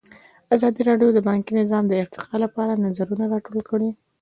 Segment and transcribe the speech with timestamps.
[0.55, 3.89] ازادي راډیو د بانکي نظام د ارتقا لپاره نظرونه راټول کړي.